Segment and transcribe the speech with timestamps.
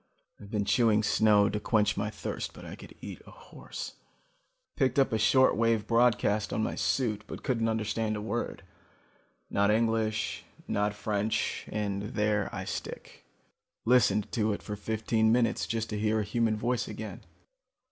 [0.39, 3.97] I've been chewing snow to quench my thirst but I could eat a horse.
[3.99, 8.63] I picked up a short wave broadcast on my suit but couldn't understand a word.
[9.51, 13.25] Not English, not French, and there I stick.
[13.85, 17.21] Listened to it for fifteen minutes just to hear a human voice again.